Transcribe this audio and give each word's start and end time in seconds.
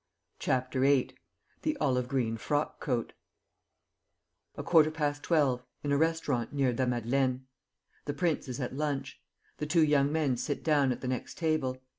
CHAPTER 0.39 0.79
VIII 0.79 1.11
THE 1.61 1.77
OLIVE 1.79 2.07
GREEN 2.07 2.35
FROCK 2.35 2.79
COAT 2.79 3.13
A 4.55 4.63
quarter 4.63 4.89
past 4.89 5.21
twelve, 5.21 5.63
in 5.83 5.91
a 5.91 5.97
restaurant 5.97 6.51
near 6.51 6.73
the 6.73 6.87
Madeleine. 6.87 7.45
The 8.05 8.15
prince 8.15 8.47
is 8.47 8.59
at 8.59 8.73
lunch. 8.75 9.21
Two 9.59 9.83
young 9.83 10.11
men 10.11 10.37
sit 10.37 10.63
down 10.63 10.91
at 10.91 11.01
the 11.01 11.07
next 11.07 11.37
table. 11.37 11.83